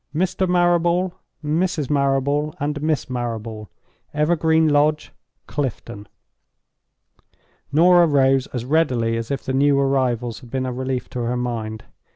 [0.15, 0.49] "Mr.
[0.49, 1.13] Marrable,
[1.45, 1.87] Mrs.
[1.91, 3.69] Marrable, and Miss Marrable;
[4.15, 5.11] Evergreen Lodge,
[5.45, 6.07] Clifton."
[7.71, 11.37] Norah rose as readily as if the new arrivals had been a relief to her
[11.37, 11.83] mind.